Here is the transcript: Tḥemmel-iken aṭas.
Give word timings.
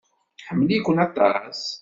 Tḥemmel-iken 0.37 0.97
aṭas. 1.05 1.61